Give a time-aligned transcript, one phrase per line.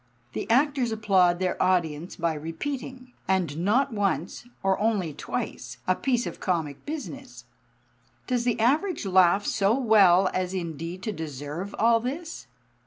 [0.33, 6.25] The actors applaud their audience by repeating and not once or only twice a piece
[6.25, 7.45] of comic business.
[8.25, 12.47] Does the Average laugh so well as indeed to deserve all this?